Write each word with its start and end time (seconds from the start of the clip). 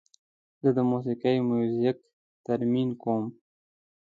زه 0.61 0.69
د 0.77 0.79
موسیقۍ 0.91 1.35
میوزیک 1.49 1.97
تمرین 2.45 2.89
کوم. 3.01 3.23